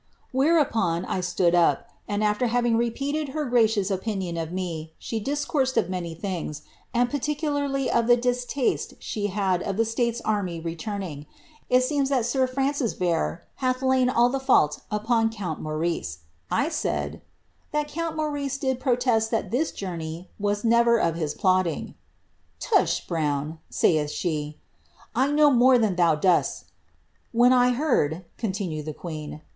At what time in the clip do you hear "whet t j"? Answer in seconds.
27.33-27.79